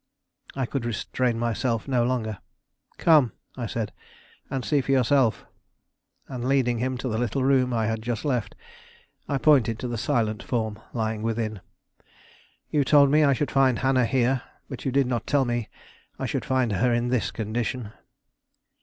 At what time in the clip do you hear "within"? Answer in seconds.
11.21-11.61